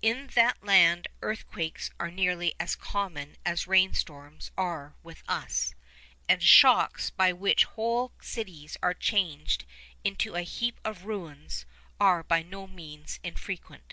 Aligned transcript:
In 0.00 0.28
that 0.28 0.64
land 0.64 1.08
earthquakes 1.20 1.90
are 2.00 2.10
nearly 2.10 2.54
as 2.58 2.74
common 2.74 3.36
as 3.44 3.66
rain 3.66 3.92
storms 3.92 4.50
are 4.56 4.94
with 5.02 5.22
us; 5.28 5.74
and 6.26 6.42
shocks 6.42 7.10
by 7.10 7.34
which 7.34 7.64
whole 7.64 8.12
cities 8.18 8.78
are 8.82 8.94
changed 8.94 9.66
into 10.04 10.36
a 10.36 10.40
heap 10.40 10.80
of 10.86 11.04
ruins 11.04 11.66
are 12.00 12.22
by 12.22 12.42
no 12.42 12.66
means 12.66 13.20
infrequent. 13.22 13.92